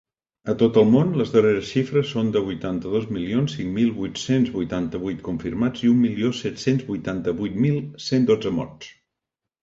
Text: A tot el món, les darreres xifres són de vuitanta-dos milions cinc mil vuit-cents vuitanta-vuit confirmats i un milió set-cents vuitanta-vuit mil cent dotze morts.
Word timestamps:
A 0.51 0.53
tot 0.59 0.77
el 0.81 0.85
món, 0.91 1.09
les 1.19 1.31
darreres 1.33 1.65
xifres 1.73 2.13
són 2.13 2.29
de 2.35 2.41
vuitanta-dos 2.45 3.03
milions 3.17 3.53
cinc 3.57 3.69
mil 3.75 3.91
vuit-cents 3.97 4.49
vuitanta-vuit 4.55 5.21
confirmats 5.27 5.83
i 5.89 5.91
un 5.91 5.99
milió 6.05 6.31
set-cents 6.39 6.87
vuitanta-vuit 6.87 7.59
mil 7.67 7.77
cent 8.07 8.25
dotze 8.31 8.55
morts. 8.61 8.89